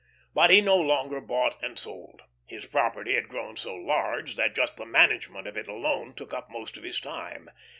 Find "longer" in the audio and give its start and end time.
0.77-1.21